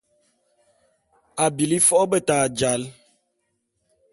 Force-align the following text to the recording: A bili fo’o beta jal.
A 1.43 1.45
bili 1.55 1.77
fo’o 1.87 2.05
beta 2.11 2.37
jal. 2.57 2.81